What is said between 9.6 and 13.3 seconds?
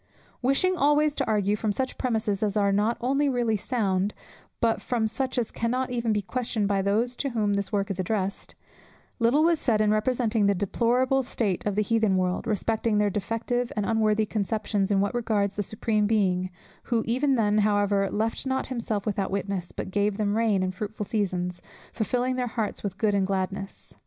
in representing the deplorable state of the Heathen world, respecting their